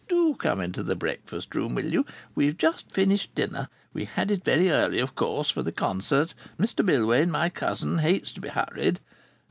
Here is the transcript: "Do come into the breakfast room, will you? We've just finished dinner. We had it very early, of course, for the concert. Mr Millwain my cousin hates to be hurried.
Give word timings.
"Do 0.07 0.33
come 0.33 0.61
into 0.61 0.81
the 0.81 0.95
breakfast 0.95 1.53
room, 1.53 1.75
will 1.75 1.85
you? 1.85 2.07
We've 2.33 2.57
just 2.57 2.91
finished 2.91 3.35
dinner. 3.35 3.69
We 3.93 4.05
had 4.05 4.31
it 4.31 4.43
very 4.43 4.71
early, 4.71 4.97
of 4.97 5.13
course, 5.13 5.51
for 5.51 5.61
the 5.61 5.71
concert. 5.71 6.33
Mr 6.59 6.83
Millwain 6.83 7.29
my 7.29 7.49
cousin 7.49 7.99
hates 7.99 8.31
to 8.31 8.41
be 8.41 8.47
hurried. 8.49 8.99